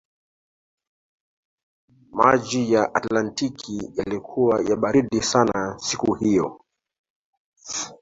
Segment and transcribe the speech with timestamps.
[2.11, 6.59] maji ya atlantiki yalikuwa ya baridi sana siku hiyoi